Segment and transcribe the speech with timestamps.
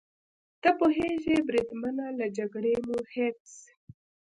[0.61, 3.43] ته پوهېږې بریدمنه، له جګړې مو هېڅ.